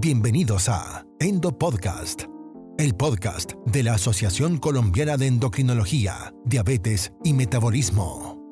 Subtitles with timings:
[0.00, 2.22] Bienvenidos a Endo Podcast,
[2.78, 8.48] el podcast de la Asociación Colombiana de Endocrinología, Diabetes y Metabolismo.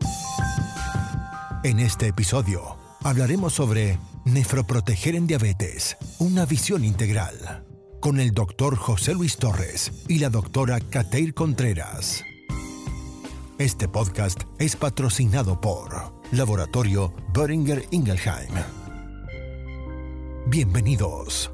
[1.62, 7.64] En este episodio hablaremos sobre nefroproteger en diabetes, una visión integral,
[8.00, 12.24] con el doctor José Luis Torres y la doctora Kateir Contreras.
[13.58, 18.85] Este podcast es patrocinado por Laboratorio Böringer Ingelheim.
[20.48, 21.52] Bienvenidos.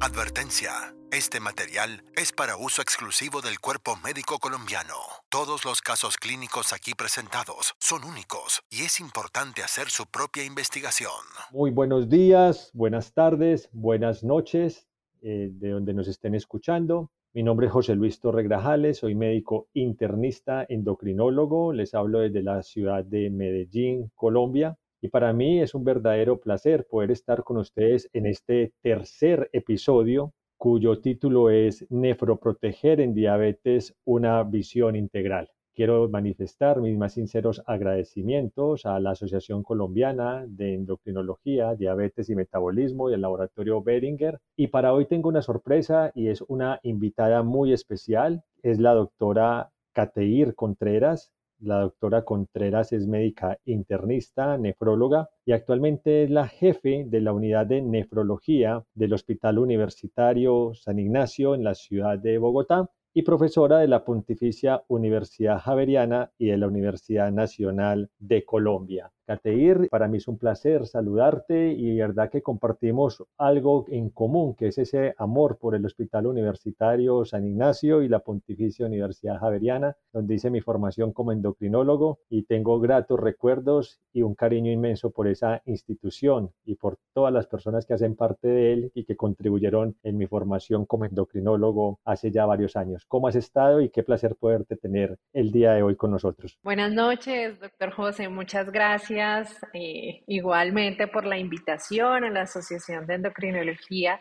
[0.00, 0.70] Advertencia.
[1.10, 4.94] Este material es para uso exclusivo del cuerpo médico colombiano.
[5.28, 11.10] Todos los casos clínicos aquí presentados son únicos y es importante hacer su propia investigación.
[11.50, 14.86] Muy buenos días, buenas tardes, buenas noches,
[15.22, 17.10] eh, de donde nos estén escuchando.
[17.34, 22.62] Mi nombre es José Luis Torre Grajales, soy médico internista endocrinólogo, les hablo desde la
[22.62, 24.78] ciudad de Medellín, Colombia.
[25.02, 30.34] Y para mí es un verdadero placer poder estar con ustedes en este tercer episodio
[30.58, 35.48] cuyo título es Nefroproteger en diabetes, una visión integral.
[35.74, 43.08] Quiero manifestar mis más sinceros agradecimientos a la Asociación Colombiana de Endocrinología, Diabetes y Metabolismo
[43.08, 44.38] y el Laboratorio Beringer.
[44.54, 48.42] Y para hoy tengo una sorpresa y es una invitada muy especial.
[48.62, 51.32] Es la doctora Cateir Contreras.
[51.62, 57.66] La doctora Contreras es médica internista, nefróloga y actualmente es la jefe de la unidad
[57.66, 63.88] de nefrología del Hospital Universitario San Ignacio en la ciudad de Bogotá y profesora de
[63.88, 69.10] la Pontificia Universidad Javeriana y de la Universidad Nacional de Colombia.
[69.30, 74.66] Cateir, para mí es un placer saludarte y verdad que compartimos algo en común, que
[74.66, 80.34] es ese amor por el Hospital Universitario San Ignacio y la Pontificia Universidad Javeriana, donde
[80.34, 85.62] hice mi formación como endocrinólogo y tengo gratos recuerdos y un cariño inmenso por esa
[85.64, 90.16] institución y por todas las personas que hacen parte de él y que contribuyeron en
[90.16, 92.99] mi formación como endocrinólogo hace ya varios años.
[93.06, 96.58] ¿Cómo has estado y qué placer poderte tener el día de hoy con nosotros?
[96.62, 103.14] Buenas noches, doctor José, muchas gracias eh, igualmente por la invitación a la Asociación de
[103.14, 104.18] Endocrinología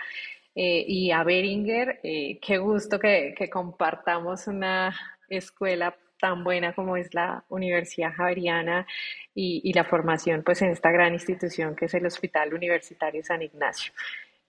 [0.55, 1.99] eh, y a Beringer.
[2.03, 4.95] Eh, qué gusto que, compartamos una
[5.27, 8.85] escuela tan buena como es la Universidad Javeriana
[9.33, 13.41] y, y, la formación pues en esta gran institución que es el Hospital Universitario San
[13.41, 13.93] Ignacio.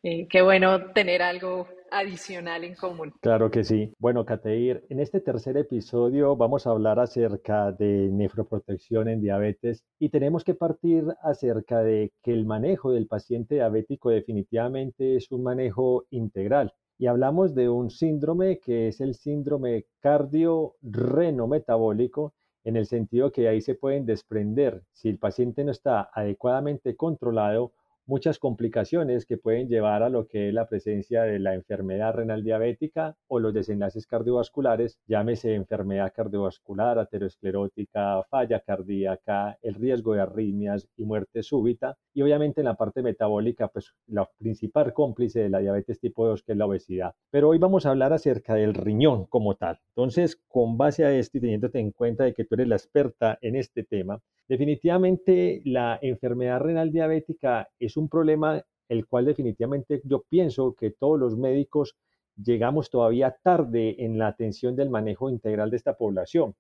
[0.03, 3.13] Qué bueno tener algo adicional en común.
[3.21, 3.93] Claro que sí.
[3.99, 10.11] Bueno, Cateir, en este tercer episodio vamos a hablar acerca de nefroprotección en diabetes y
[10.11, 16.05] tenemos que partir acerca de que el manejo del paciente diabético definitivamente es un manejo
[16.11, 16.73] integral.
[16.97, 23.63] Y hablamos de un síndrome que es el síndrome cardio-reno-metabólico, en el sentido que ahí
[23.63, 27.73] se pueden desprender, si el paciente no está adecuadamente controlado,
[28.11, 32.43] muchas complicaciones que pueden llevar a lo que es la presencia de la enfermedad renal
[32.43, 40.89] diabética o los desenlaces cardiovasculares, llámese enfermedad cardiovascular, aterosclerótica, falla cardíaca, el riesgo de arritmias
[40.97, 41.97] y muerte súbita.
[42.13, 46.43] Y obviamente en la parte metabólica, pues la principal cómplice de la diabetes tipo 2,
[46.43, 47.15] que es la obesidad.
[47.31, 49.79] Pero hoy vamos a hablar acerca del riñón como tal.
[49.91, 53.39] Entonces, con base a esto y teniéndote en cuenta de que tú eres la experta
[53.41, 54.21] en este tema,
[54.51, 61.19] definitivamente la enfermedad renal diabética es un problema el cual definitivamente yo pienso que todos
[61.19, 61.97] los médicos
[62.37, 66.55] llegamos todavía tarde en la atención del manejo integral de esta población.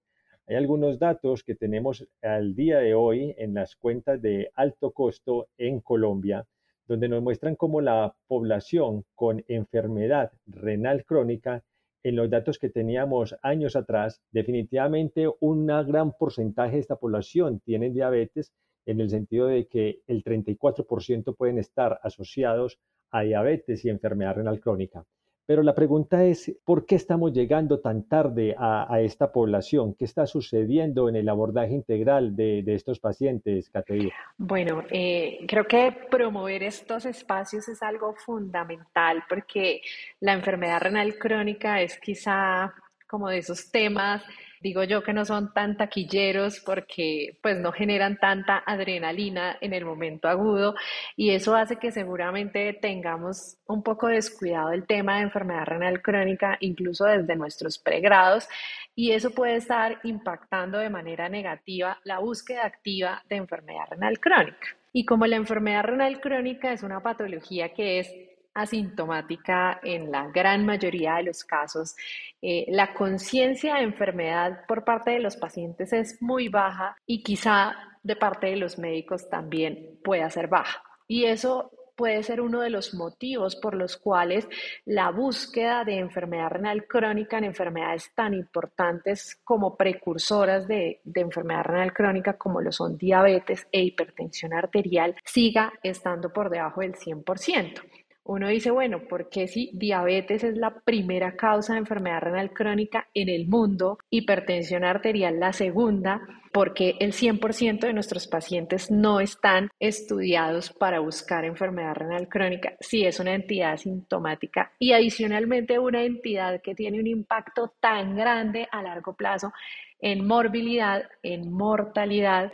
[0.47, 5.49] Hay algunos datos que tenemos al día de hoy en las cuentas de alto costo
[5.59, 6.47] en Colombia,
[6.87, 11.62] donde nos muestran cómo la población con enfermedad renal crónica,
[12.03, 17.91] en los datos que teníamos años atrás, definitivamente un gran porcentaje de esta población tiene
[17.91, 18.53] diabetes
[18.91, 22.78] en el sentido de que el 34% pueden estar asociados
[23.11, 25.05] a diabetes y enfermedad renal crónica.
[25.51, 29.95] Pero la pregunta es, ¿por qué estamos llegando tan tarde a, esta población?
[29.95, 34.12] ¿Qué está sucediendo en el abordaje integral de, estos pacientes, Caterina?
[34.39, 39.81] Bueno, eh, creo que promover estos espacios es algo fundamental porque
[40.21, 42.72] la enfermedad renal crónica es quizá
[43.10, 44.22] como de esos temas
[44.60, 49.86] Digo yo que no son tan taquilleros porque pues no generan tanta adrenalina en el
[49.86, 50.74] momento agudo
[51.16, 56.59] y eso hace que seguramente tengamos un poco descuidado el tema de enfermedad renal crónica
[56.60, 58.48] incluso desde nuestros pregrados
[58.95, 64.77] y eso puede estar impactando de manera negativa la búsqueda activa de enfermedad renal crónica.
[64.92, 68.13] Y como la enfermedad renal crónica es una patología que es
[68.55, 71.95] asintomática en la gran mayoría de los casos.
[72.43, 77.77] Eh, la conciencia de enfermedad por parte de los pacientes es muy baja y quizá
[78.03, 80.83] de parte de los médicos también pueda ser baja.
[81.07, 81.71] Y eso
[82.01, 84.49] puede ser uno de los motivos por los cuales
[84.87, 91.65] la búsqueda de enfermedad renal crónica en enfermedades tan importantes como precursoras de, de enfermedad
[91.65, 97.83] renal crónica como lo son diabetes e hipertensión arterial siga estando por debajo del 100%.
[98.30, 103.09] Uno dice, bueno, ¿por qué si diabetes es la primera causa de enfermedad renal crónica
[103.12, 106.21] en el mundo, hipertensión arterial la segunda?
[106.53, 113.06] porque el 100% de nuestros pacientes no están estudiados para buscar enfermedad renal crónica si
[113.06, 118.82] es una entidad sintomática y adicionalmente una entidad que tiene un impacto tan grande a
[118.82, 119.53] largo plazo
[120.00, 122.50] en morbilidad, en mortalidad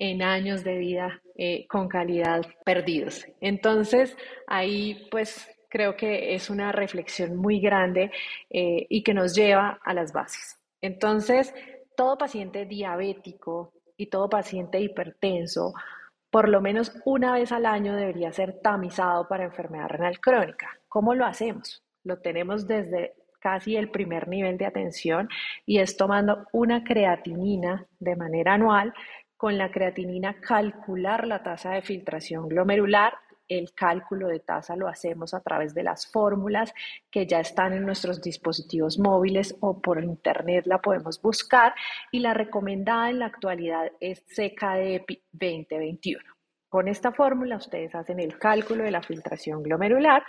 [0.00, 3.26] en años de vida eh, con calidad perdidos.
[3.40, 4.16] Entonces,
[4.46, 8.10] ahí pues creo que es una reflexión muy grande
[8.48, 10.58] eh, y que nos lleva a las bases.
[10.80, 11.54] Entonces,
[11.94, 15.74] todo paciente diabético y todo paciente hipertenso,
[16.30, 20.78] por lo menos una vez al año debería ser tamizado para enfermedad renal crónica.
[20.88, 21.84] ¿Cómo lo hacemos?
[22.04, 25.28] Lo tenemos desde casi el primer nivel de atención
[25.66, 28.94] y es tomando una creatinina de manera anual
[29.40, 33.14] con la creatinina calcular la tasa de filtración glomerular.
[33.48, 36.74] El cálculo de tasa lo hacemos a través de las fórmulas
[37.10, 41.74] que ya están en nuestros dispositivos móviles o por internet la podemos buscar
[42.12, 46.22] y la recomendada en la actualidad es CKDEPI 2021.
[46.68, 50.22] Con esta fórmula ustedes hacen el cálculo de la filtración glomerular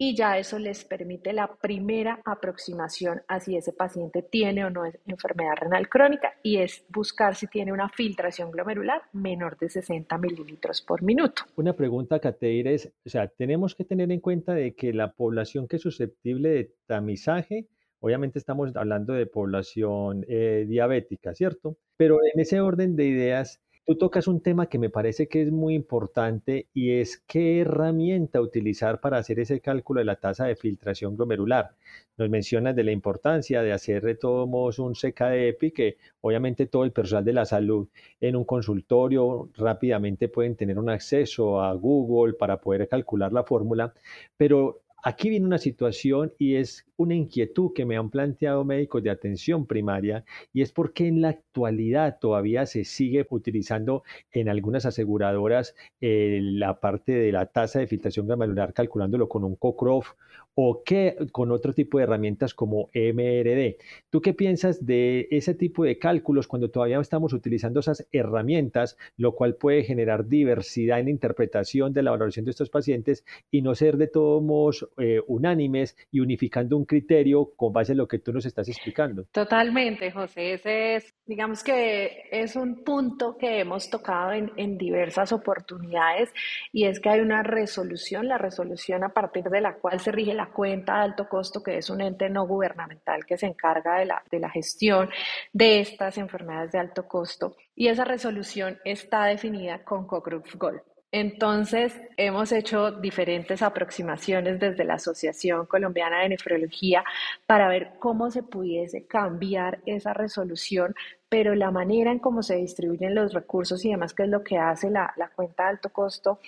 [0.00, 4.84] y ya eso les permite la primera aproximación a si ese paciente tiene o no
[5.06, 10.82] enfermedad renal crónica y es buscar si tiene una filtración glomerular menor de 60 mililitros
[10.82, 11.42] por minuto.
[11.56, 15.66] Una pregunta, Cateira, es, o sea, tenemos que tener en cuenta de que la población
[15.66, 17.66] que es susceptible de tamizaje,
[17.98, 21.76] obviamente estamos hablando de población eh, diabética, ¿cierto?
[21.96, 25.50] Pero en ese orden de ideas, Tú tocas un tema que me parece que es
[25.50, 30.56] muy importante y es qué herramienta utilizar para hacer ese cálculo de la tasa de
[30.56, 31.74] filtración glomerular.
[32.18, 36.92] Nos mencionas de la importancia de hacer de todos un CKDEPI, que obviamente todo el
[36.92, 37.88] personal de la salud
[38.20, 43.94] en un consultorio rápidamente pueden tener un acceso a Google para poder calcular la fórmula,
[44.36, 49.10] pero Aquí viene una situación y es una inquietud que me han planteado médicos de
[49.10, 54.02] atención primaria y es porque en la actualidad todavía se sigue utilizando
[54.32, 59.54] en algunas aseguradoras eh, la parte de la tasa de filtración glomerular calculándolo con un
[59.54, 60.14] CoCroft
[60.60, 63.76] o que con otro tipo de herramientas como MRD.
[64.10, 69.36] ¿Tú qué piensas de ese tipo de cálculos cuando todavía estamos utilizando esas herramientas, lo
[69.36, 73.76] cual puede generar diversidad en la interpretación de la valoración de estos pacientes y no
[73.76, 78.18] ser de todos modos eh, unánimes y unificando un criterio con base en lo que
[78.18, 79.24] tú nos estás explicando?
[79.32, 80.54] Totalmente, José.
[80.54, 86.32] Ese es, digamos que es un punto que hemos tocado en, en diversas oportunidades
[86.72, 90.34] y es que hay una resolución, la resolución a partir de la cual se rige
[90.34, 94.06] la cuenta de alto costo, que es un ente no gubernamental que se encarga de
[94.06, 95.10] la, de la gestión
[95.52, 97.56] de estas enfermedades de alto costo.
[97.74, 100.80] Y esa resolución está definida con Cochrane Gold.
[101.10, 107.02] Entonces, hemos hecho diferentes aproximaciones desde la Asociación Colombiana de Nefrología
[107.46, 110.94] para ver cómo se pudiese cambiar esa resolución
[111.28, 114.58] pero la manera en cómo se distribuyen los recursos y demás, que es lo que
[114.58, 116.40] hace la, cuenta de alto costo,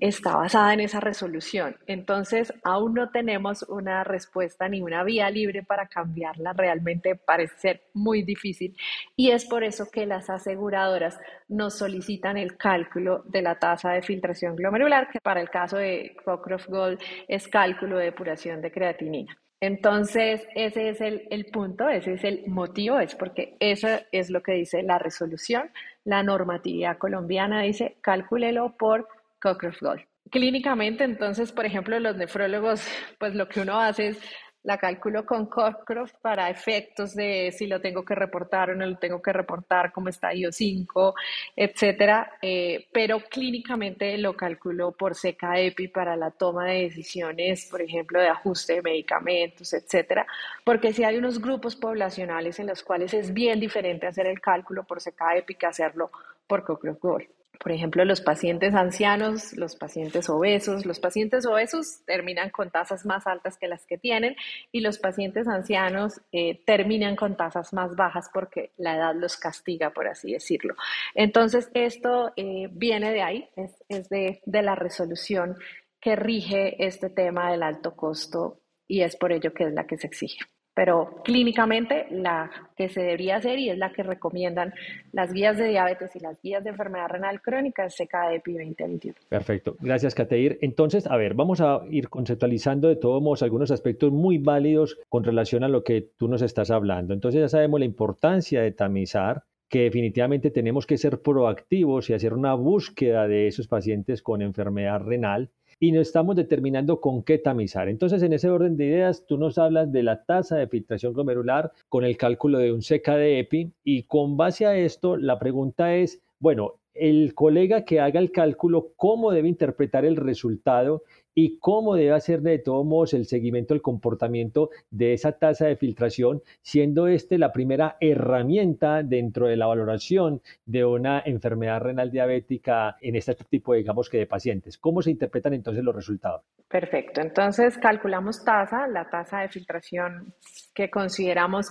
[0.00, 1.76] está basada en esa resolución.
[1.86, 6.52] Entonces, aún no tenemos una respuesta ni una vía libre para cambiarla.
[6.52, 8.76] Realmente parece ser muy difícil
[9.16, 14.02] y es por eso que las aseguradoras nos solicitan el cálculo de la tasa de
[14.02, 19.36] filtración glomerular, que para el caso de Cockcroft Gold es cálculo de depuración de creatinina.
[19.60, 24.52] Entonces, ese es el, punto, ese es el motivo, es porque eso es lo que
[24.52, 25.70] dice la resolución.
[26.04, 29.08] La normatividad colombiana dice, cálculelo por
[29.40, 30.02] Cockcroft Gold.
[30.30, 32.86] Clínicamente, entonces, por ejemplo, los nefrólogos,
[33.18, 34.20] pues lo que uno hace es
[34.68, 38.98] la cálculo con Cockcroft para efectos de si lo tengo que reportar o no lo
[38.98, 41.14] tengo que reportar, como estadio 5,
[41.56, 42.32] etcétera.
[42.42, 48.28] Eh, pero clínicamente lo calculo por CKEPI para la toma de decisiones, por ejemplo, de
[48.28, 50.26] ajuste de medicamentos, etcétera.
[50.64, 54.84] Porque si hay unos grupos poblacionales en los cuales es bien diferente hacer el cálculo
[54.84, 56.10] por CKEPI que hacerlo
[56.46, 57.37] por Cockcroft Gold.
[57.58, 63.26] Por ejemplo, los pacientes ancianos, los pacientes obesos, los pacientes obesos terminan con tasas más
[63.26, 64.36] altas que las que tienen
[64.70, 69.90] y los pacientes ancianos eh, terminan con tasas más bajas porque la edad los castiga,
[69.90, 70.74] por así decirlo.
[71.14, 75.56] Entonces, esto eh, viene de ahí, es, de la resolución
[76.00, 79.98] que rige este tema del alto costo y es por ello que es la que
[79.98, 80.38] se exige.
[80.78, 84.72] Pero clínicamente la que se debería hacer y es la que recomiendan
[85.10, 89.16] las guías de diabetes y las guías de enfermedad renal crónica es CKDEPI 2021.
[89.28, 90.56] Perfecto, gracias Cateir.
[90.60, 95.24] Entonces, a ver, vamos a ir conceptualizando de todos modos algunos aspectos muy válidos con
[95.24, 97.12] relación a lo que tú nos estás hablando.
[97.12, 102.34] Entonces ya sabemos la importancia de tamizar, que definitivamente tenemos que ser proactivos y hacer
[102.34, 107.88] una búsqueda de esos pacientes con enfermedad renal y no estamos determinando con qué tamizar.
[107.88, 111.72] Entonces, en ese orden de ideas, tú nos hablas de la tasa de filtración glomerular
[111.88, 116.74] con el cálculo de un CKD-EPI y con base a esto, la pregunta es, bueno,
[116.98, 121.02] el colega que haga el cálculo, ¿cómo debe interpretar el resultado
[121.40, 125.76] y cómo debe hacer de todos modos el seguimiento del comportamiento de esa tasa de
[125.76, 132.96] filtración, siendo este la primera herramienta dentro de la valoración de una enfermedad renal diabética
[133.00, 134.78] en este tipo, digamos que de pacientes.
[134.78, 136.42] ¿Cómo se interpretan entonces los resultados?
[136.66, 140.34] Perfecto, entonces calculamos tasa, la tasa de filtración
[140.74, 141.70] que consideramos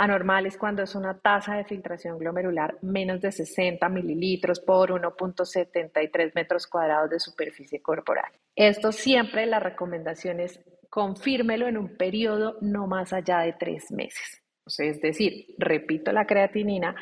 [0.00, 6.32] anormal es cuando es una tasa de filtración glomerular menos de 60 mililitros por 1.73
[6.34, 8.32] metros cuadrados de superficie corporal.
[8.56, 14.42] Esto siempre la recomendación es confírmelo en un periodo no más allá de tres meses.
[14.78, 16.96] es decir, repito la creatinina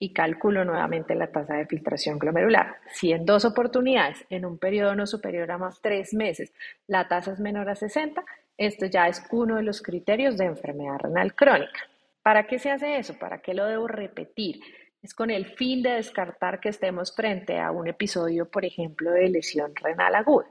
[0.00, 2.78] y calculo nuevamente la tasa de filtración glomerular.
[2.88, 6.52] Si en dos oportunidades, en un periodo no superior a más tres meses,
[6.88, 8.24] la tasa es menor a 60,
[8.56, 11.89] esto ya es uno de los criterios de enfermedad renal crónica.
[12.22, 13.18] ¿Para qué se hace eso?
[13.18, 14.60] ¿Para qué lo debo repetir?
[15.02, 19.30] Es con el fin de descartar que estemos frente a un episodio, por ejemplo, de
[19.30, 20.46] lesión renal aguda.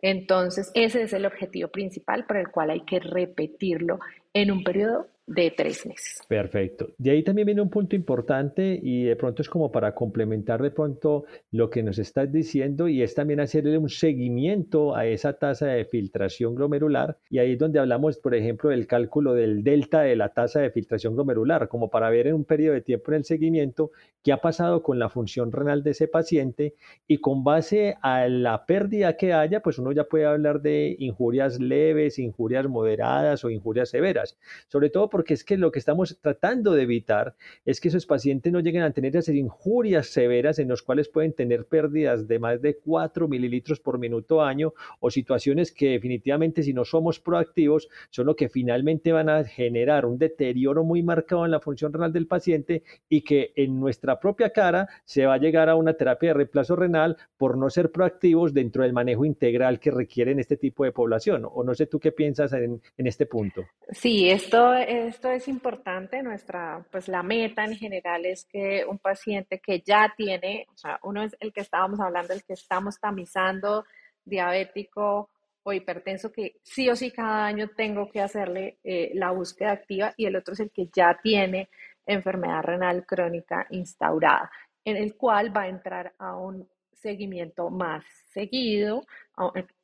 [0.00, 4.00] Entonces, ese es el objetivo principal por el cual hay que repetirlo
[4.34, 6.20] en un periodo de tres meses.
[6.28, 6.90] Perfecto.
[6.98, 10.70] De ahí también viene un punto importante y de pronto es como para complementar de
[10.70, 15.66] pronto lo que nos estás diciendo y es también hacerle un seguimiento a esa tasa
[15.66, 20.16] de filtración glomerular y ahí es donde hablamos, por ejemplo, del cálculo del delta de
[20.16, 23.24] la tasa de filtración glomerular, como para ver en un periodo de tiempo en el
[23.24, 26.74] seguimiento qué ha pasado con la función renal de ese paciente
[27.06, 31.60] y con base a la pérdida que haya, pues uno ya puede hablar de injurias
[31.60, 34.38] leves, injurias moderadas o injurias severas,
[34.68, 38.50] sobre todo porque es que lo que estamos tratando de evitar es que esos pacientes
[38.50, 42.62] no lleguen a tener esas injurias severas en los cuales pueden tener pérdidas de más
[42.62, 48.24] de 4 mililitros por minuto año o situaciones que definitivamente si no somos proactivos son
[48.24, 52.26] lo que finalmente van a generar un deterioro muy marcado en la función renal del
[52.26, 56.34] paciente y que en nuestra propia cara se va a llegar a una terapia de
[56.34, 60.92] reemplazo renal por no ser proactivos dentro del manejo integral que requieren este tipo de
[60.92, 61.46] población.
[61.52, 63.64] O no sé tú qué piensas en, en este punto.
[63.90, 66.22] Sí, esto es esto es importante.
[66.22, 70.98] Nuestra, pues la meta en general es que un paciente que ya tiene, o sea,
[71.02, 73.84] uno es el que estábamos hablando, el que estamos tamizando,
[74.24, 75.28] diabético
[75.64, 80.12] o hipertenso, que sí o sí cada año tengo que hacerle eh, la búsqueda activa,
[80.16, 81.68] y el otro es el que ya tiene
[82.06, 84.50] enfermedad renal crónica instaurada,
[84.84, 89.04] en el cual va a entrar a un seguimiento más seguido,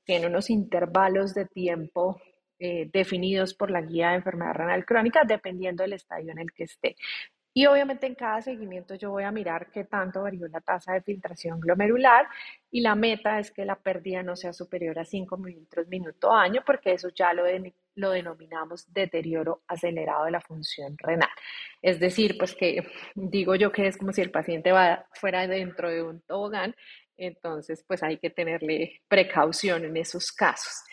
[0.05, 2.21] tiene unos intervalos de tiempo
[2.59, 6.65] eh, definidos por la guía de enfermedad renal crónica, dependiendo del estadio en el que
[6.65, 6.97] esté.
[7.59, 11.01] Y obviamente en cada seguimiento yo voy a mirar qué tanto varió la tasa de
[11.01, 12.29] filtración glomerular
[12.71, 16.63] y la meta es que la pérdida no sea superior a 5 mililitros minuto año
[16.65, 17.43] porque eso ya lo,
[17.97, 21.31] lo denominamos deterioro acelerado de la función renal.
[21.83, 22.87] Es decir, pues que
[23.17, 26.77] digo yo que es como si el paciente va, fuera dentro de un tobogán,
[27.17, 30.85] entonces pues hay que tenerle precaución en esos casos.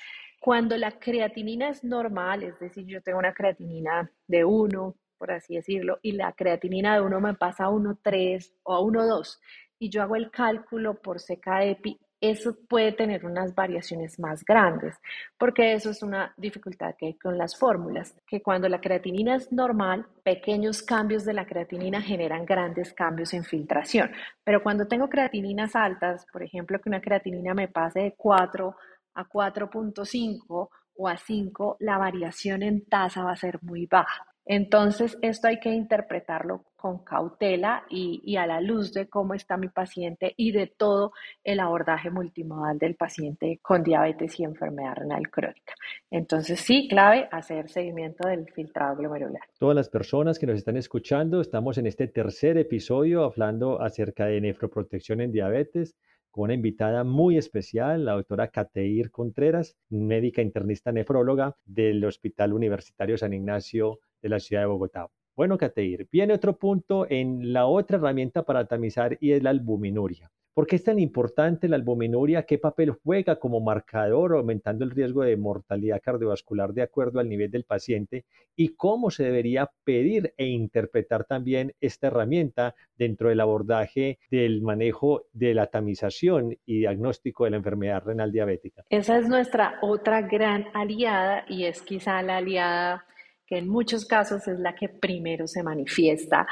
[0.45, 5.55] Cuando la creatinina es normal, es decir, yo tengo una creatinina de 1, por así
[5.55, 9.39] decirlo, y la creatinina de 1 me pasa a 1,3 o a 1,2,
[9.79, 14.95] y yo hago el cálculo por CKEPI, eso puede tener unas variaciones más grandes,
[15.39, 19.51] porque eso es una dificultad que hay con las fórmulas, que cuando la creatinina es
[19.51, 24.11] normal, pequeños cambios de la creatinina generan grandes cambios en filtración,
[24.43, 28.75] pero cuando tengo creatininas altas, por ejemplo, que una creatinina me pase de 4
[29.15, 34.25] a 4.5 o a 5, la variación en tasa va a ser muy baja.
[34.45, 39.69] Entonces, esto hay que interpretarlo con cautela y, a la luz de cómo está mi
[39.69, 45.73] paciente y de todo el abordaje multimodal del paciente con diabetes y enfermedad renal crónica.
[46.11, 49.41] Entonces, sí, clave hacer seguimiento del filtrado glomerular.
[49.57, 54.41] Todas las personas que nos están escuchando, estamos en este tercer episodio hablando acerca de
[54.41, 55.95] nefroprotección en diabetes
[56.35, 63.17] con una invitada muy especial, la doctora Cateir Contreras, médica internista nefróloga del Hospital Universitario
[63.17, 65.07] San Ignacio de la ciudad de Bogotá.
[65.33, 70.29] Bueno, Cateir, viene otro punto en la otra herramienta para tamizar y es la albuminuria.
[70.55, 72.45] ¿Por qué es tan importante la albuminuria?
[72.45, 77.51] ¿Qué papel juega como marcador aumentando el riesgo de mortalidad cardiovascular de acuerdo al nivel
[77.51, 78.23] del paciente?
[78.55, 85.25] ¿Y cómo se debería pedir e interpretar también esta herramienta dentro del abordaje del manejo
[85.33, 88.85] de la tamización y diagnóstico de la enfermedad renal diabética?
[88.89, 93.05] Esa es nuestra otra gran aliada y es quizá la aliada
[93.45, 96.47] que en muchos casos es la que primero se manifiesta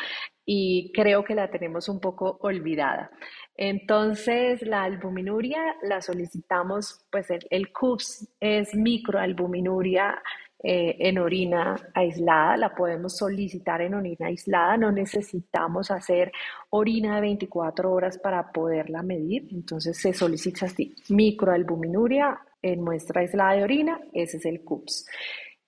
[0.45, 3.11] y creo que la tenemos un poco olvidada.
[3.55, 10.21] Entonces, la albuminuria la solicitamos, pues el, el CUPS es microalbuminuria
[10.65, 16.31] eh, en orina aislada, la podemos solicitar en orina aislada, no necesitamos hacer
[16.69, 23.55] orina de 24 horas para poderla medir, entonces se solicita así, microalbuminuria en muestra aislada
[23.57, 25.05] de orina, ese es el CUPS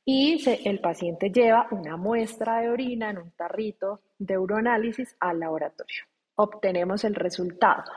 [0.06, 6.04] y el paciente lleva una muestra de orina en un tarrito de uroanálisis al laboratorio.
[6.36, 7.92] Obtenemos el resultado.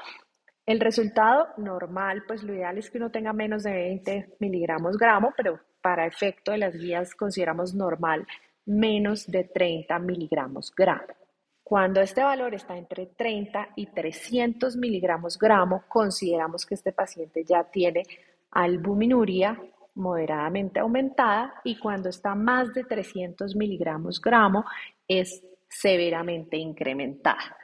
[0.65, 5.35] El resultado normal, pues lo ideal es que uno tenga menos de 20 miligramos gramo,
[5.37, 8.27] pero para efecto de las guías consideramos normal
[8.65, 11.15] menos de 30 miligramos gramo.
[11.63, 17.65] Cuando este valor está entre 30 y 300 miligramos gramo, consideramos que este paciente ya
[17.65, 18.05] tiene
[18.51, 19.59] albuminuria
[19.99, 24.65] moderadamente aumentada y cuando está más de 300 miligramos gramo
[25.07, 27.57] es severamente incrementada.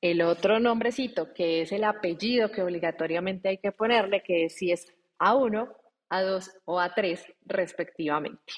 [0.00, 4.72] El otro nombrecito, que es el apellido que obligatoriamente hay que ponerle, que es si
[4.72, 5.68] es A1,
[6.10, 8.52] A2 o A3 respectivamente.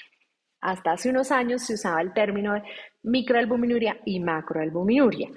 [0.61, 2.63] Hasta hace unos años se usaba el término de
[3.03, 5.29] microalbuminuria y macroalbuminuria.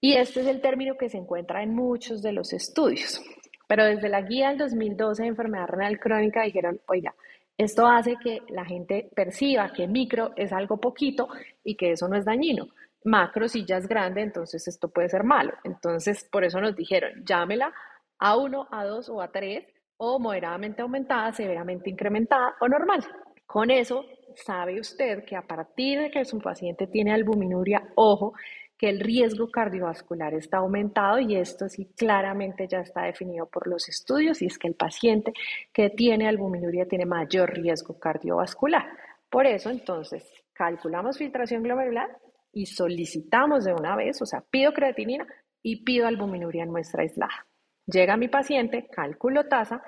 [0.00, 3.20] Y este es el término que se encuentra en muchos de los estudios.
[3.66, 7.14] Pero desde la guía del 2012 de enfermedad renal crónica dijeron, oiga,
[7.58, 11.28] esto hace que la gente perciba que micro es algo poquito
[11.64, 12.68] y que eso no es dañino.
[13.04, 15.52] Macro, si ya es grande, entonces esto puede ser malo.
[15.64, 17.72] Entonces, por eso nos dijeron, llámela
[18.20, 23.04] a 1, a 2 o a 3 o moderadamente aumentada, severamente incrementada o normal.
[23.44, 24.04] Con eso,
[24.36, 28.34] sabe usted que a partir de que su paciente tiene albuminuria, ojo,
[28.78, 33.88] que el riesgo cardiovascular está aumentado y esto sí claramente ya está definido por los
[33.88, 35.32] estudios y es que el paciente
[35.72, 38.86] que tiene albuminuria tiene mayor riesgo cardiovascular.
[39.28, 42.08] Por eso entonces calculamos filtración glomerular
[42.52, 45.26] y solicitamos de una vez, o sea, pido creatinina
[45.60, 47.46] y pido albuminuria en muestra aislada.
[47.86, 49.82] Llega mi paciente, cálculo tasa,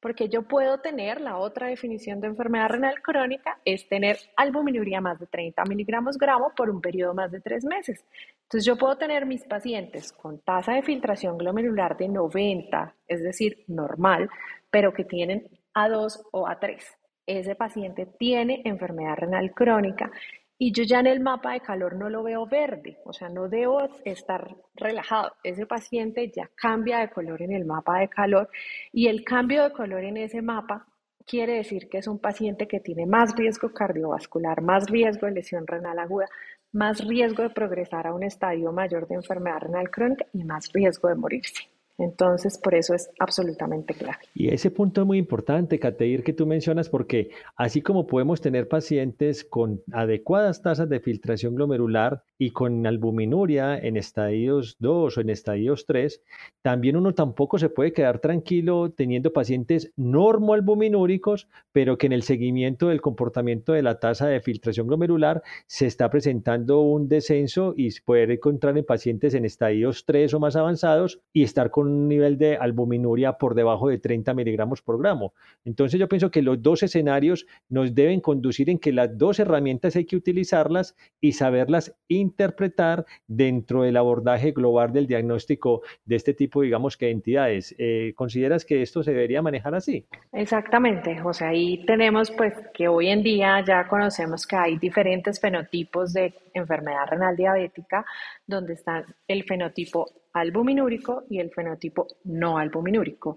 [0.00, 5.18] porque yo puedo tener, la otra definición de enfermedad renal crónica es tener albuminuria más
[5.18, 8.04] de 30 miligramos gramo por un periodo más de tres meses.
[8.42, 13.64] Entonces yo puedo tener mis pacientes con tasa de filtración glomerular de 90, es decir,
[13.66, 14.28] normal,
[14.70, 16.78] pero que tienen A2 o A3.
[17.26, 20.12] Ese paciente tiene enfermedad renal crónica
[20.58, 23.48] y yo ya en el mapa de calor no lo veo verde, o sea, no
[23.48, 25.32] debo estar relajado.
[25.42, 28.48] Ese paciente ya cambia de color en el mapa de calor
[28.92, 30.86] y el cambio de color en ese mapa
[31.26, 35.66] quiere decir que es un paciente que tiene más riesgo cardiovascular, más riesgo de lesión
[35.66, 36.26] renal aguda,
[36.72, 41.08] más riesgo de progresar a un estadio mayor de enfermedad renal crónica y más riesgo
[41.08, 41.68] de morirse.
[41.98, 44.18] Entonces, por eso es absolutamente clave.
[44.34, 48.68] Y ese punto es muy importante, Cateir, que tú mencionas, porque así como podemos tener
[48.68, 55.30] pacientes con adecuadas tasas de filtración glomerular y con albuminuria en estadios 2 o en
[55.30, 56.22] estadios 3,
[56.62, 62.88] también uno tampoco se puede quedar tranquilo teniendo pacientes normoalbuminúricos, pero que en el seguimiento
[62.88, 68.34] del comportamiento de la tasa de filtración glomerular se está presentando un descenso y puede
[68.34, 72.56] encontrar en pacientes en estadios 3 o más avanzados y estar con un nivel de
[72.56, 75.34] albuminuria por debajo de 30 miligramos por gramo.
[75.64, 79.96] Entonces yo pienso que los dos escenarios nos deben conducir en que las dos herramientas
[79.96, 81.94] hay que utilizarlas y saberlas
[82.26, 87.74] interpretar dentro del abordaje global del diagnóstico de este tipo, digamos que entidades.
[87.78, 90.04] Eh, ¿Consideras que esto se debería manejar así?
[90.32, 91.44] Exactamente, José.
[91.46, 97.06] Ahí tenemos pues que hoy en día ya conocemos que hay diferentes fenotipos de enfermedad
[97.08, 98.04] renal diabética,
[98.46, 103.36] donde están el fenotipo albuminúrico y el fenotipo no albuminúrico.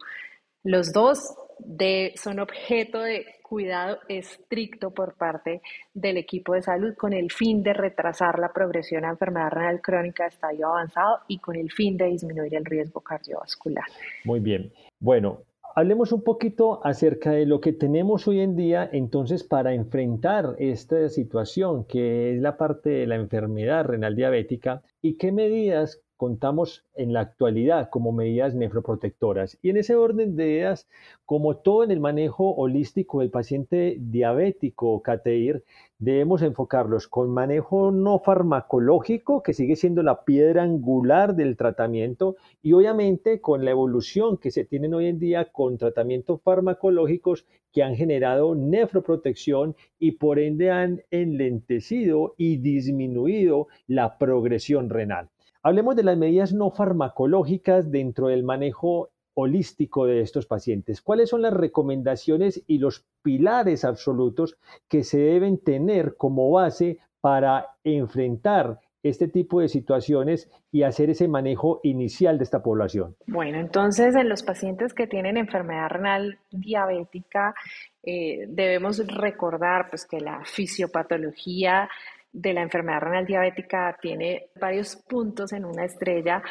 [0.64, 1.36] Los dos
[2.16, 5.62] son objeto de cuidado estricto por parte
[5.94, 10.24] del equipo de salud con el fin de retrasar la progresión a enfermedad renal crónica
[10.24, 13.86] de estadio avanzado y con el fin de disminuir el riesgo cardiovascular.
[14.24, 14.72] Muy bien.
[15.00, 15.40] Bueno,
[15.76, 21.10] hablemos un poquito acerca de lo que tenemos hoy en día entonces para enfrentar esta
[21.10, 27.14] situación que es la parte de la enfermedad renal diabética y qué medidas contamos en
[27.14, 29.58] la actualidad como medidas nefroprotectoras.
[29.62, 30.86] Y en ese orden de ideas,
[31.26, 35.64] como todo en el manejo holístico del paciente diabético, Cateir,
[35.98, 42.74] debemos enfocarlos con manejo no farmacológico, que sigue siendo la piedra angular del tratamiento, y
[42.74, 47.96] obviamente con la evolución que se tienen hoy en día con tratamientos farmacológicos que han
[47.96, 55.30] generado nefroprotección y por ende han enlentecido y disminuido la progresión renal.
[55.70, 61.00] Hablemos de las medidas no farmacológicas dentro del manejo holístico de estos pacientes.
[61.00, 67.68] ¿Cuáles son las recomendaciones y los pilares absolutos que se deben tener como base para
[67.84, 73.16] enfrentar este tipo de situaciones y hacer ese manejo inicial de esta población?
[73.28, 77.54] Bueno, entonces en los pacientes que tienen enfermedad renal diabética,
[78.02, 81.88] eh, debemos recordar pues, que la fisiopatología
[82.32, 86.44] de la enfermedad renal diabética tiene varios puntos en una estrella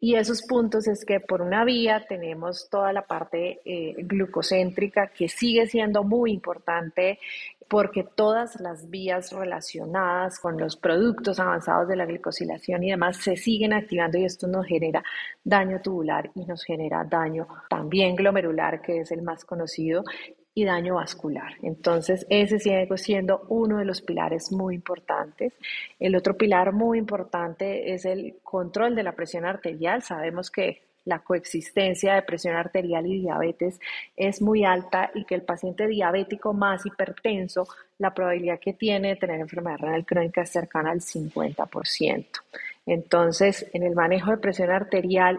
[0.00, 5.28] y esos puntos es que por una vía tenemos toda la parte eh, glucocéntrica que
[5.28, 7.18] sigue siendo muy importante
[7.68, 13.36] porque todas las vías relacionadas con los productos avanzados de la glicosilación y demás se
[13.36, 15.02] siguen activando y esto nos genera
[15.42, 20.04] daño tubular y nos genera daño también glomerular, que es el más conocido,
[20.56, 21.52] y daño vascular.
[21.60, 25.52] Entonces, ese sigue siendo uno de los pilares muy importantes.
[26.00, 30.02] El otro pilar muy importante es el control de la presión arterial.
[30.02, 33.78] Sabemos que la coexistencia de presión arterial y diabetes
[34.16, 39.16] es muy alta y que el paciente diabético más hipertenso, la probabilidad que tiene de
[39.16, 42.26] tener enfermedad renal crónica es cercana al 50%.
[42.86, 45.38] Entonces, en el manejo de presión arterial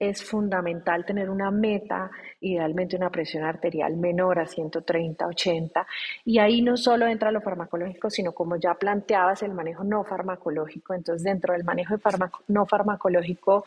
[0.00, 2.10] es fundamental tener una meta,
[2.40, 5.86] idealmente una presión arterial menor a 130, 80,
[6.24, 10.94] y ahí no solo entra lo farmacológico, sino como ya planteabas, el manejo no farmacológico.
[10.94, 12.02] Entonces, dentro del manejo de
[12.48, 13.66] no farmacológico,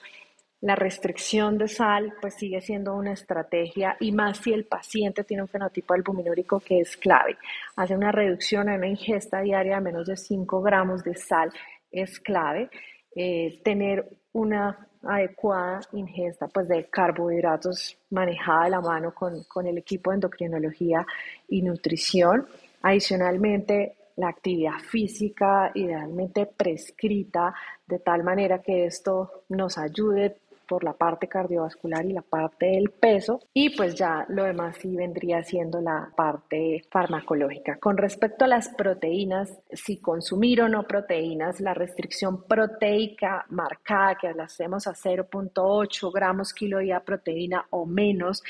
[0.62, 5.43] la restricción de sal pues sigue siendo una estrategia y más si el paciente tiene
[5.43, 7.38] un fenotipo albuminúrico que es clave.
[7.76, 11.52] Hace una reducción en una ingesta diaria de menos de 5 gramos de sal
[11.91, 12.69] es clave.
[13.13, 19.78] Eh, tener una adecuada ingesta pues, de carbohidratos manejada de la mano con, con el
[19.78, 21.06] equipo de endocrinología
[21.50, 22.48] y nutrición.
[22.82, 27.54] Adicionalmente, la actividad física idealmente prescrita
[27.88, 32.89] de tal manera que esto nos ayude por la parte cardiovascular y la parte del
[32.89, 37.78] peso y pues ya lo demás sí vendría siendo la parte farmacológica.
[37.78, 44.34] Con respecto a las proteínas, si consumir o no proteínas, la restricción proteica marcada que
[44.34, 48.43] la hacemos a 0.8 gramos kilo día proteína o menos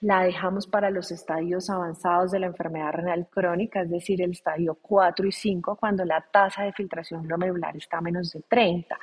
[0.00, 4.78] la dejamos para los estadios avanzados de la enfermedad renal crónica, es decir, el estadio
[4.80, 8.96] 4 y 5, cuando la tasa de filtración glomerular está a menos de 30.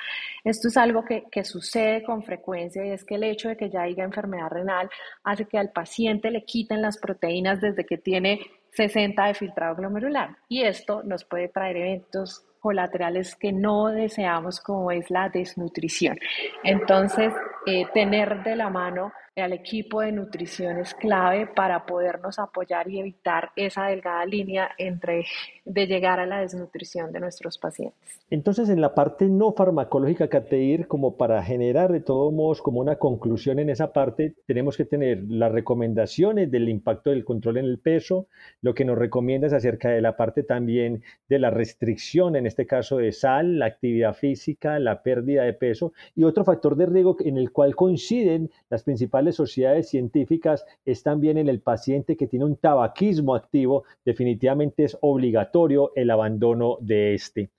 [0.43, 3.69] Esto es algo que, que sucede con frecuencia y es que el hecho de que
[3.69, 4.89] ya haya enfermedad renal
[5.23, 8.39] hace que al paciente le quiten las proteínas desde que tiene
[8.71, 14.89] 60 de filtrado glomerular y esto nos puede traer eventos colaterales que no deseamos como
[14.89, 16.17] es la desnutrición.
[16.63, 17.31] Entonces,
[17.67, 22.99] eh, tener de la mano al equipo de nutrición es clave para podernos apoyar y
[22.99, 25.25] evitar esa delgada línea entre
[25.65, 28.21] de llegar a la desnutrición de nuestros pacientes.
[28.29, 32.95] Entonces, en la parte no farmacológica, Cateir, como para generar de todos modos como una
[32.95, 37.79] conclusión en esa parte, tenemos que tener las recomendaciones del impacto del control en el
[37.79, 38.27] peso,
[38.61, 42.97] lo que nos recomiendas acerca de la parte también de la restricción, en este caso
[42.97, 47.37] de sal, la actividad física, la pérdida de peso y otro factor de riesgo en
[47.37, 52.57] el cual coinciden las principales sociedades científicas es también en el paciente que tiene un
[52.57, 57.49] tabaquismo activo, definitivamente es obligatorio el abandono de este.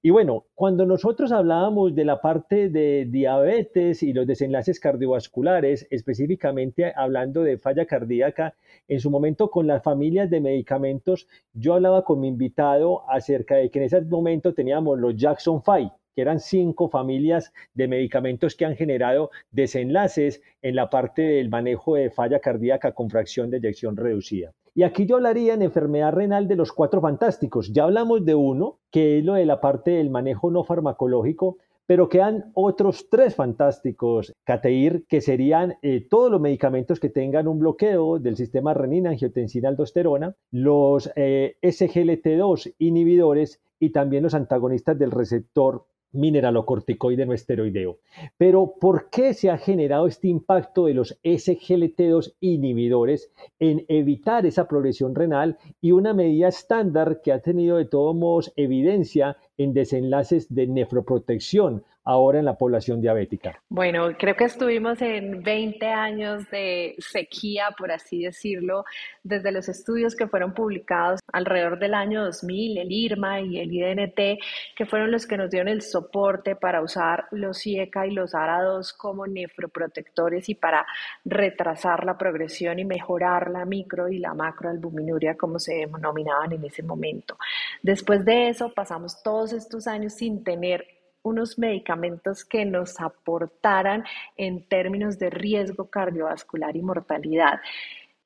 [0.00, 6.92] Y bueno, cuando nosotros hablábamos de la parte de diabetes y los desenlaces cardiovasculares, específicamente
[6.94, 8.54] hablando de falla cardíaca,
[8.86, 13.70] en su momento con las familias de medicamentos, yo hablaba con mi invitado acerca de
[13.70, 18.64] que en ese momento teníamos los Jackson 5 que eran cinco familias de medicamentos que
[18.64, 23.96] han generado desenlaces en la parte del manejo de falla cardíaca con fracción de eyección
[23.96, 24.52] reducida.
[24.74, 27.72] Y aquí yo hablaría en enfermedad renal de los cuatro fantásticos.
[27.72, 32.08] Ya hablamos de uno, que es lo de la parte del manejo no farmacológico, pero
[32.08, 38.18] quedan otros tres fantásticos, Cateir, que serían eh, todos los medicamentos que tengan un bloqueo
[38.18, 45.86] del sistema renina, angiotensina, aldosterona, los eh, SGLT2 inhibidores y también los antagonistas del receptor
[46.12, 47.98] mineralocorticoide no esteroideo.
[48.36, 54.66] Pero, ¿por qué se ha generado este impacto de los SGLT2 inhibidores en evitar esa
[54.68, 60.52] progresión renal y una medida estándar que ha tenido de todos modos evidencia en desenlaces
[60.54, 63.60] de nefroprotección ahora en la población diabética?
[63.68, 68.84] Bueno, creo que estuvimos en 20 años de sequía, por así decirlo,
[69.22, 74.40] desde los estudios que fueron publicados alrededor del año 2000, el IRMA y el IDNT,
[74.74, 78.96] que fueron los que nos dieron el soporte para usar los IECA y los ARA2
[78.96, 80.86] como nefroprotectores y para
[81.26, 86.82] retrasar la progresión y mejorar la micro y la macroalbuminuria, como se denominaban en ese
[86.82, 87.36] momento.
[87.82, 90.86] Después de eso, pasamos todos estos años sin tener
[91.22, 94.04] unos medicamentos que nos aportaran
[94.36, 97.60] en términos de riesgo cardiovascular y mortalidad.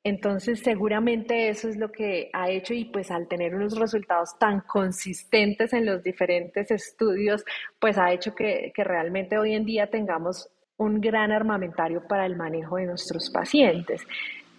[0.04, 4.60] Entonces, seguramente eso es lo que ha hecho y pues al tener unos resultados tan
[4.62, 7.44] consistentes en los diferentes estudios,
[7.78, 12.76] pues ha hecho que, realmente hoy en día tengamos un gran armamentario para el manejo
[12.76, 14.04] de nuestros pacientes.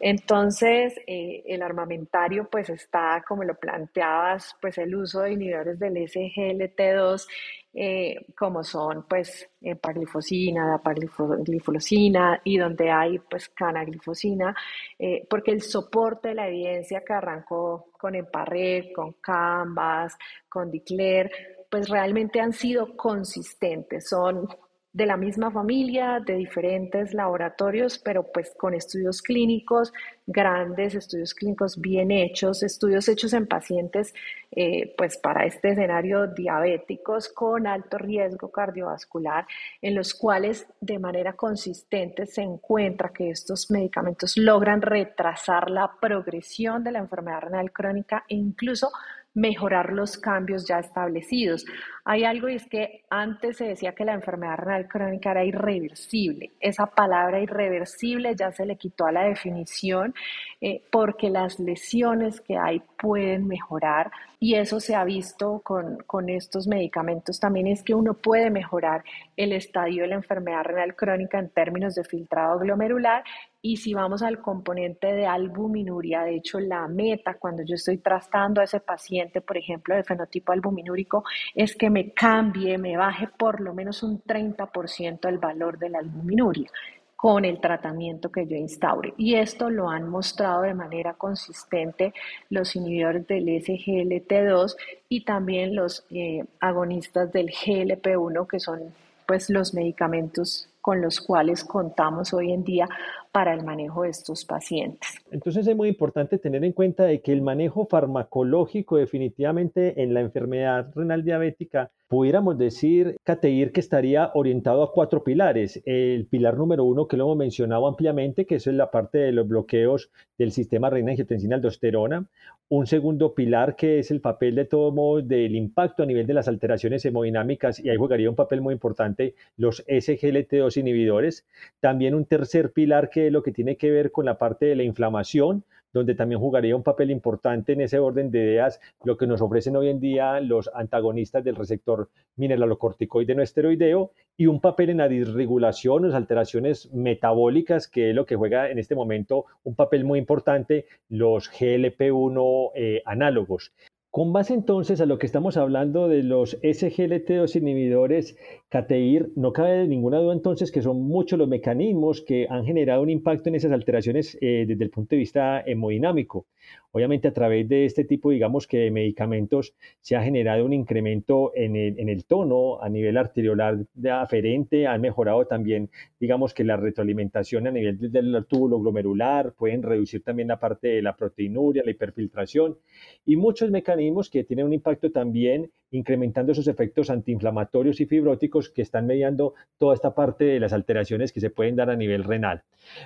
[0.05, 5.95] Entonces, eh, el armamentario pues está, como lo planteabas, pues el uso de inhibidores del
[5.95, 7.25] SGLT2
[7.73, 14.53] eh, como son pues empaglifosina, dapagliflozina y donde hay pues canaglifosina,
[14.99, 20.17] eh, porque el soporte de la evidencia que arrancó con Emparred, con Canvas,
[20.49, 21.31] con Dicler,
[21.71, 24.49] pues realmente han sido consistentes, son
[24.93, 29.91] de la misma familia, de diferentes laboratorios, pero pues con estudios clínicos
[30.27, 34.13] grandes, estudios clínicos bien hechos, estudios hechos en pacientes
[34.51, 39.47] eh, pues para este escenario diabéticos con alto riesgo cardiovascular,
[39.81, 46.83] en los cuales de manera consistente se encuentra que estos medicamentos logran retrasar la progresión
[46.83, 48.91] de la enfermedad renal crónica e incluso
[49.33, 51.65] mejorar los cambios ya establecidos.
[52.05, 56.51] Hay algo y es que antes se decía que la enfermedad renal crónica era irreversible.
[56.59, 60.13] Esa palabra irreversible ya se le quitó a la definición
[60.59, 64.11] eh, porque las lesiones que hay pueden mejorar.
[64.37, 67.39] Y eso se ha visto con, con estos medicamentos.
[67.39, 69.05] También es que uno puede mejorar
[69.37, 73.23] el estadio de la enfermedad renal crónica en términos de filtrado glomerular.
[73.65, 78.59] Y si vamos al componente de albuminuria, de hecho la meta cuando yo estoy tratando
[78.59, 81.23] a ese paciente, por ejemplo, de fenotipo albuminúrico,
[81.55, 85.99] es que me cambie, me baje por lo menos un 30% el valor de la
[85.99, 86.67] albuminuria
[87.15, 89.13] con el tratamiento que yo instaure.
[89.15, 92.13] Y esto lo han mostrado de manera consistente
[92.49, 94.75] los inhibidores del SGLT2
[95.07, 98.93] y también los eh, agonistas del GLP1, que son
[99.25, 102.89] pues los medicamentos con los cuales contamos hoy en día
[103.33, 105.09] para el manejo de estos pacientes.
[105.31, 110.21] Entonces es muy importante tener en cuenta de que el manejo farmacológico definitivamente en la
[110.21, 115.81] enfermedad renal diabética pudiéramos decir, Cateir, que estaría orientado a cuatro pilares.
[115.83, 119.31] El pilar número uno, que lo hemos mencionado ampliamente, que eso es la parte de
[119.31, 122.27] los bloqueos del sistema renina-angiotensina-aldosterona.
[122.69, 126.35] Un segundo pilar, que es el papel de todo modo del impacto a nivel de
[126.35, 131.47] las alteraciones hemodinámicas, y ahí jugaría un papel muy importante los SGLT2 inhibidores.
[131.79, 134.83] También un tercer pilar, que lo que tiene que ver con la parte de la
[134.83, 139.41] inflamación, donde también jugaría un papel importante en ese orden de ideas lo que nos
[139.41, 144.97] ofrecen hoy en día los antagonistas del receptor mineralocorticoide no esteroideo y un papel en
[144.97, 150.03] la disregulación, las alteraciones metabólicas, que es lo que juega en este momento un papel
[150.03, 153.71] muy importante los GLP-1 eh, análogos.
[154.09, 158.37] Con base entonces a lo que estamos hablando de los SGLT2 inhibidores
[158.73, 163.11] CATEIR, no cabe ninguna duda entonces que son muchos los mecanismos que han generado un
[163.11, 166.47] impacto en esas alteraciones eh, desde el punto de vista hemodinámico.
[166.91, 171.51] Obviamente a través de este tipo, digamos que de medicamentos, se ha generado un incremento
[171.53, 177.67] en el, tono a nivel arteriolar de aferente, han mejorado también, digamos que la retroalimentación
[177.67, 182.75] a nivel del túbulo glomerular, pueden reducir también la parte de la proteinuria, la hiperfiltración
[183.23, 188.81] y muchos mecanismos que tienen un impacto también incrementando esos efectos antiinflamatorios y fibróticos que
[188.81, 192.63] están mediando toda esta parte de las alteraciones que se pueden dar a nivel renal.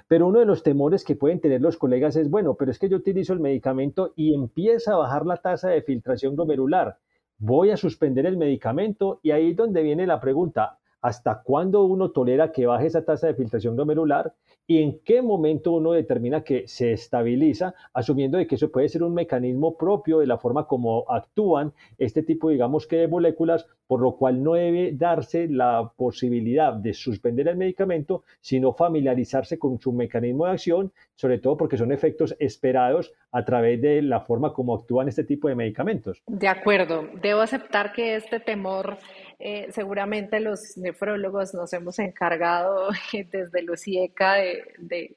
[0.08, 2.90] Pero uno de los temores que pueden tener los colegas es, bueno, pero es que
[2.90, 6.98] yo utilizo el medicamento y empieza a bajar la tasa de filtración glomerular.
[7.38, 12.12] Voy a suspender el medicamento y ahí es donde viene la pregunta, ¿hasta cuándo uno
[12.12, 14.34] tolera que baje esa tasa de filtración glomerular?
[14.70, 19.02] y en qué momento uno determina que se estabiliza, asumiendo de que eso puede ser
[19.02, 24.02] un mecanismo propio de la forma como actúan este tipo, digamos que de moléculas, por
[24.02, 29.94] lo cual no debe darse la posibilidad de suspender el medicamento, sino familiarizarse con su
[29.94, 34.76] mecanismo de acción, sobre todo porque son efectos esperados a través de la forma como
[34.76, 36.22] actúan este tipo de medicamentos.
[36.28, 38.98] De acuerdo, debo aceptar que este temor
[39.40, 42.90] eh, seguramente los nefrólogos nos hemos encargado
[43.32, 44.34] desde los IECA
[44.80, 45.16] de,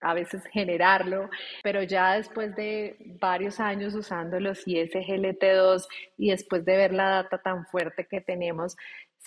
[0.00, 1.28] a veces generarlo,
[1.62, 7.38] pero ya después de varios años usando los ISGLT2 y después de ver la data
[7.42, 8.76] tan fuerte que tenemos,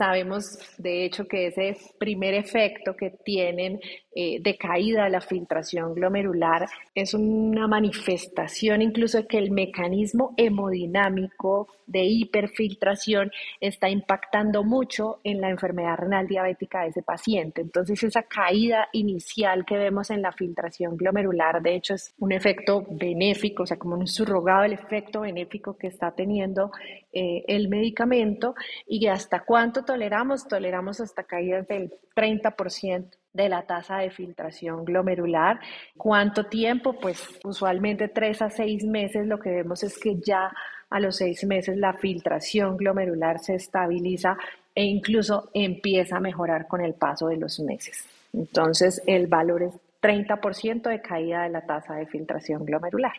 [0.01, 3.79] Sabemos, de hecho, que ese primer efecto que tienen
[4.15, 10.33] eh, de caída de la filtración glomerular es una manifestación incluso de que el mecanismo
[10.37, 17.61] hemodinámico de hiperfiltración está impactando mucho en la enfermedad renal diabética de ese paciente.
[17.61, 22.85] Entonces, esa caída inicial que vemos en la filtración glomerular, de hecho, es un efecto
[22.89, 26.71] benéfico, o sea, como un surrogado del efecto benéfico que está teniendo
[27.13, 28.55] eh, el medicamento
[28.87, 35.59] y hasta cuánto toleramos, toleramos hasta caídas del 30% de la tasa de filtración glomerular.
[35.97, 36.93] ¿Cuánto tiempo?
[36.93, 39.25] Pues usualmente tres a seis meses.
[39.27, 40.51] Lo que vemos es que ya
[40.89, 44.37] a los seis meses la filtración glomerular se estabiliza
[44.75, 48.07] e incluso empieza a mejorar con el paso de los meses.
[48.33, 53.13] Entonces el valor es 30% de caída de la tasa de filtración glomerular.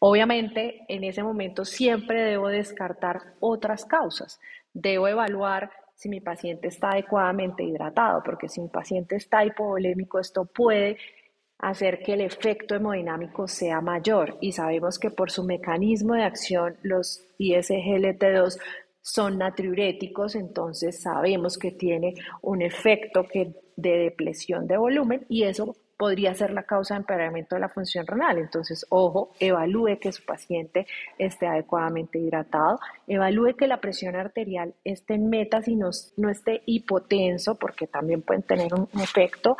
[0.00, 4.40] Obviamente, en ese momento siempre debo descartar otras causas.
[4.72, 10.46] Debo evaluar si mi paciente está adecuadamente hidratado, porque si mi paciente está hipovolémico, esto
[10.46, 10.96] puede
[11.58, 14.38] hacer que el efecto hemodinámico sea mayor.
[14.40, 18.58] Y sabemos que por su mecanismo de acción, los ISGLT2
[19.02, 25.76] son natriuréticos, entonces sabemos que tiene un efecto que de depresión de volumen y eso
[26.00, 28.38] podría ser la causa de empeoramiento de la función renal.
[28.38, 30.86] Entonces, ojo, evalúe que su paciente
[31.18, 36.62] esté adecuadamente hidratado, evalúe que la presión arterial esté en metas y no, no esté
[36.64, 39.58] hipotenso, porque también pueden tener un efecto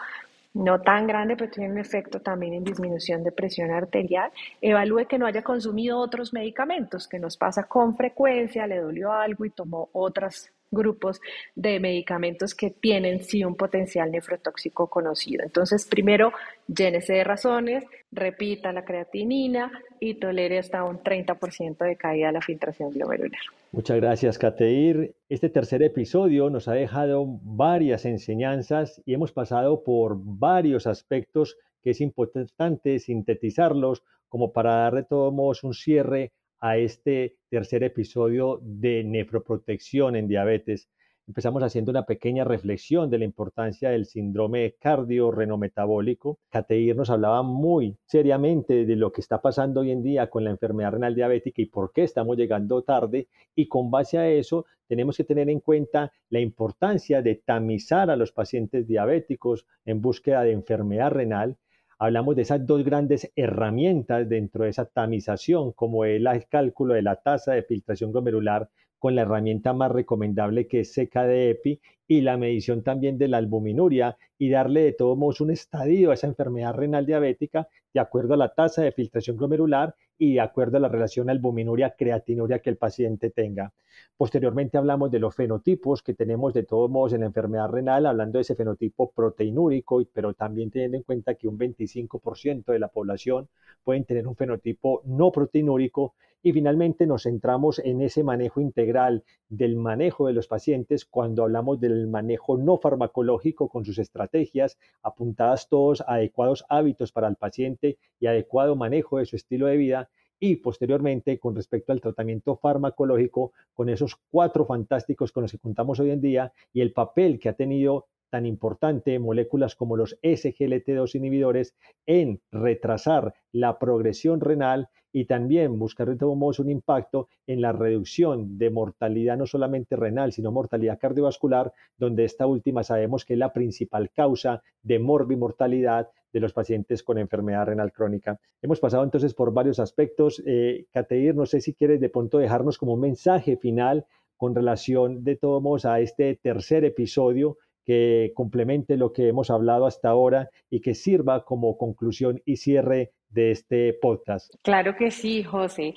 [0.54, 4.32] no tan grande, pero tiene un efecto también en disminución de presión arterial.
[4.62, 9.44] Evalúe que no haya consumido otros medicamentos, que nos pasa con frecuencia, le dolió algo
[9.44, 11.20] y tomó otras grupos
[11.54, 15.42] de medicamentos que tienen sí un potencial nefrotóxico conocido.
[15.44, 16.32] Entonces, primero,
[16.66, 22.40] llénese de razones, repita la creatinina y tolere hasta un 30% de caída de la
[22.40, 23.40] filtración glomerular.
[23.72, 25.14] Muchas gracias, Cateir.
[25.28, 31.90] Este tercer episodio nos ha dejado varias enseñanzas y hemos pasado por varios aspectos que
[31.90, 38.60] es importante sintetizarlos como para dar de todos modos un cierre a este tercer episodio
[38.62, 40.88] de nefroprotección en diabetes.
[41.26, 46.40] Empezamos haciendo una pequeña reflexión de la importancia del síndrome cardiorrenometabólico.
[46.50, 50.50] Cateir nos hablaba muy seriamente de lo que está pasando hoy en día con la
[50.50, 53.28] enfermedad renal diabética y por qué estamos llegando tarde.
[53.54, 58.16] Y con base a eso, tenemos que tener en cuenta la importancia de tamizar a
[58.16, 61.56] los pacientes diabéticos en búsqueda de enfermedad renal
[62.00, 67.16] hablamos de esas dos grandes herramientas dentro de esa tamización, como el cálculo de la
[67.16, 72.82] tasa de filtración glomerular con la herramienta más recomendable que es CKD-EPI y la medición
[72.82, 77.04] también de la albuminuria y darle de todos modos un estadio a esa enfermedad renal
[77.04, 81.30] diabética de acuerdo a la tasa de filtración glomerular y de acuerdo a la relación
[81.30, 83.72] albuminuria-creatinuria que el paciente tenga.
[84.18, 88.36] Posteriormente hablamos de los fenotipos que tenemos de todos modos en la enfermedad renal, hablando
[88.36, 93.48] de ese fenotipo proteinúrico, pero también teniendo en cuenta que un 25% de la población
[93.82, 99.76] pueden tener un fenotipo no proteinúrico y finalmente nos centramos en ese manejo integral del
[99.76, 106.00] manejo de los pacientes cuando hablamos del manejo no farmacológico con sus estrategias apuntadas todos
[106.02, 110.09] a adecuados hábitos para el paciente y adecuado manejo de su estilo de vida
[110.40, 116.00] y posteriormente con respecto al tratamiento farmacológico con esos cuatro fantásticos con los que contamos
[116.00, 121.16] hoy en día y el papel que ha tenido tan importante moléculas como los SGLT2
[121.16, 121.74] inhibidores
[122.06, 129.36] en retrasar la progresión renal y también buscar un impacto en la reducción de mortalidad
[129.36, 134.62] no solamente renal, sino mortalidad cardiovascular, donde esta última sabemos que es la principal causa
[134.82, 138.38] de morbimortalidad de los pacientes con enfermedad renal crónica.
[138.62, 140.42] Hemos pasado entonces por varios aspectos.
[140.46, 145.22] Eh, Cateir, no sé si quieres de pronto dejarnos como un mensaje final con relación
[145.22, 150.48] de todos modos a este tercer episodio que complemente lo que hemos hablado hasta ahora
[150.70, 154.54] y que sirva como conclusión y cierre de este podcast.
[154.62, 155.94] Claro que sí, José.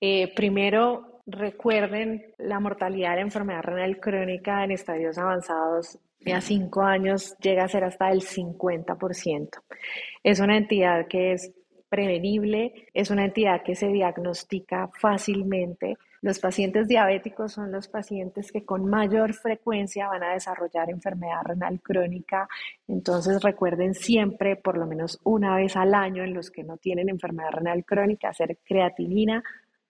[0.00, 5.98] Eh, primero, recuerden la mortalidad de la enfermedad renal crónica en estadios avanzados
[6.30, 9.48] a cinco años llega a ser hasta el 50%.
[10.22, 11.52] Es una entidad que es
[11.92, 15.98] prevenible, es una entidad que se diagnostica fácilmente.
[16.22, 21.82] Los pacientes diabéticos son los pacientes que con mayor frecuencia van a desarrollar enfermedad renal
[21.82, 22.48] crónica.
[22.88, 27.10] Entonces recuerden siempre, por lo menos una vez al año, en los que no tienen
[27.10, 29.44] enfermedad renal crónica, hacer creatinina,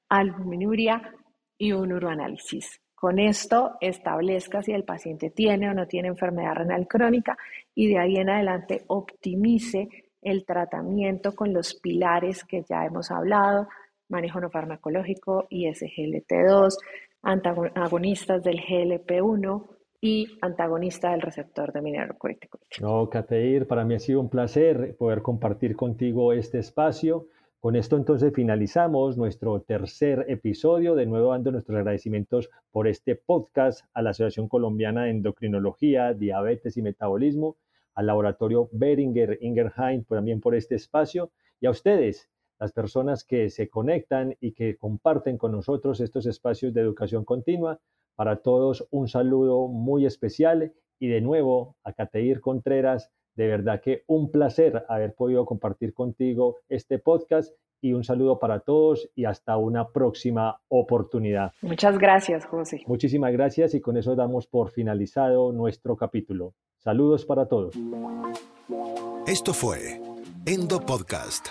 [0.09, 1.15] albuminuria
[1.57, 2.82] y un uroanálisis.
[3.03, 7.37] Con esto establezca si el paciente tiene o no tiene enfermedad renal crónica
[7.75, 9.89] y de ahí en adelante optimice
[10.21, 13.67] el tratamiento con los pilares que ya hemos hablado,
[14.09, 16.77] manejo no farmacológico, ISGLT2,
[17.23, 19.65] antagonistas del GLP1,
[20.01, 22.67] y antagonista del receptor de mineralocorticoide.
[22.81, 27.27] No, Cateir, para mí ha sido un placer poder compartir contigo este espacio.
[27.63, 33.87] Con esto entonces finalizamos nuestro tercer episodio, de nuevo dando nuestros agradecimientos por este podcast
[33.95, 37.59] a la Asociación Colombiana de Endocrinología, Diabetes y Metabolismo,
[37.95, 43.69] al laboratorio Beringer Ingerheim también por este espacio y a ustedes, las personas que se
[43.69, 47.79] conectan y que comparten con nosotros estos espacios de educación continua.
[48.17, 54.05] Para todos un saludo muy especial y de nuevo a Cateir Contreras de verdad que
[54.07, 59.57] un placer haber podido compartir contigo este podcast y un saludo para todos y hasta
[59.57, 61.53] una próxima oportunidad.
[61.63, 62.83] Muchas gracias, José.
[62.87, 66.55] Muchísimas gracias y con eso damos por finalizado nuestro capítulo.
[66.79, 67.75] Saludos para todos.
[69.27, 70.01] Esto fue
[70.47, 71.49] Endo Podcast.